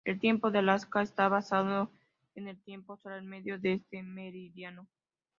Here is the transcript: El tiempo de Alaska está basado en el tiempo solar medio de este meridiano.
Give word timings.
El 0.03 0.19
tiempo 0.19 0.49
de 0.49 0.57
Alaska 0.57 1.03
está 1.03 1.29
basado 1.29 1.91
en 2.33 2.47
el 2.47 2.59
tiempo 2.59 2.97
solar 2.97 3.21
medio 3.21 3.59
de 3.59 3.73
este 3.73 4.01
meridiano. 4.01 4.87